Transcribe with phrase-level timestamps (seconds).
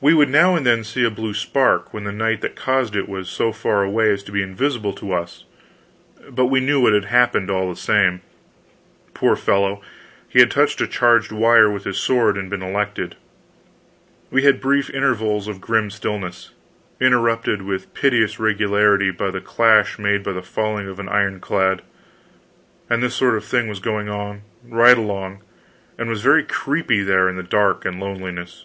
[0.00, 3.08] We would now and then see a blue spark when the knight that caused it
[3.08, 5.42] was so far away as to be invisible to us;
[6.30, 8.20] but we knew what had happened, all the same;
[9.12, 9.82] poor fellow,
[10.28, 13.16] he had touched a charged wire with his sword and been electrocuted.
[14.30, 16.52] We had brief intervals of grim stillness,
[17.00, 21.82] interrupted with piteous regularity by the clash made by the falling of an iron clad;
[22.88, 25.42] and this sort of thing was going on, right along,
[25.98, 28.64] and was very creepy there in the dark and lonesomeness.